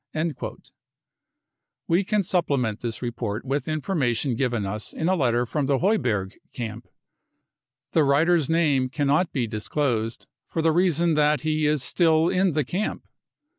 [0.13, 0.55] 55
[1.87, 6.33] We can supplement this report with information given us in a letter from the Heuberg
[6.53, 6.87] camp.
[7.91, 12.53] The writer's name can not be disclosed, for the reason that he is still in
[12.53, 13.05] the camp.